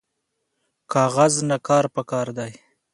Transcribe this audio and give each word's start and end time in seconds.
کاغذ 0.93 1.33
نه 1.49 1.57
کار 1.67 1.85
پکار 1.95 2.27
دی 2.37 2.51